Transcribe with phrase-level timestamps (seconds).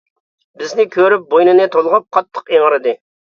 [0.61, 2.97] بىزنى كۆرۈپ بوينىنى تولغاپ، قاتتىق ئىڭرىدى.